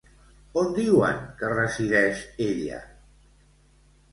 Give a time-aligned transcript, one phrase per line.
[0.61, 2.81] On diuen que resideix ella?